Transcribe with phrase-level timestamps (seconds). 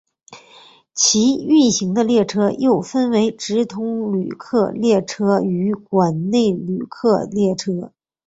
[0.95, 7.93] 其运行的列车又分为直通旅客列车与管内旅客列车。